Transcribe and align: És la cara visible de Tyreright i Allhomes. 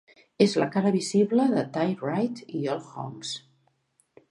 És 0.45 0.53
la 0.61 0.67
cara 0.75 0.93
visible 0.95 1.45
de 1.51 1.65
Tyreright 1.77 2.43
i 2.61 2.65
Allhomes. 2.77 3.37